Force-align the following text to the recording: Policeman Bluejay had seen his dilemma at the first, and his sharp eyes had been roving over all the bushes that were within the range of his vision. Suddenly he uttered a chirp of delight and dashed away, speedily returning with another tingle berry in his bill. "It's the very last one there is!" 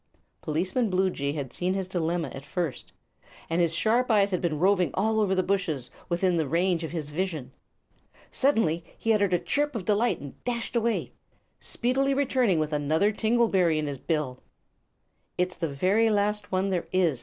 Policeman 0.41 0.89
Bluejay 0.89 1.33
had 1.33 1.53
seen 1.53 1.75
his 1.75 1.87
dilemma 1.87 2.29
at 2.29 2.41
the 2.41 2.41
first, 2.49 2.91
and 3.51 3.61
his 3.61 3.75
sharp 3.75 4.09
eyes 4.09 4.31
had 4.31 4.41
been 4.41 4.57
roving 4.57 4.87
over 4.95 4.95
all 4.95 5.27
the 5.27 5.43
bushes 5.43 5.89
that 5.89 5.95
were 5.99 6.05
within 6.09 6.37
the 6.37 6.47
range 6.47 6.83
of 6.83 6.89
his 6.89 7.11
vision. 7.11 7.51
Suddenly 8.31 8.83
he 8.97 9.13
uttered 9.13 9.31
a 9.31 9.37
chirp 9.37 9.75
of 9.75 9.85
delight 9.85 10.19
and 10.19 10.43
dashed 10.43 10.75
away, 10.75 11.11
speedily 11.59 12.15
returning 12.15 12.57
with 12.57 12.73
another 12.73 13.11
tingle 13.11 13.47
berry 13.47 13.77
in 13.77 13.85
his 13.85 13.99
bill. 13.99 14.39
"It's 15.37 15.55
the 15.55 15.67
very 15.69 16.09
last 16.09 16.51
one 16.51 16.69
there 16.69 16.87
is!" 16.91 17.19